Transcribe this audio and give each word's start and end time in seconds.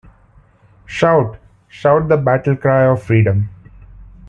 Shout, 0.87 1.37
shout 1.67 2.07
the 2.07 2.17
battle 2.17 2.55
cry 2.55 2.85
of 2.87 3.03
Freedom! 3.03 3.49